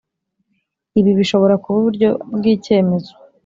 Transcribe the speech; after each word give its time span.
Ibi 0.99 1.11
bishobora 1.19 1.55
kuba 1.63 1.77
uburyo 1.81 2.09
bw 2.35 2.43
icyemezo 2.55 3.11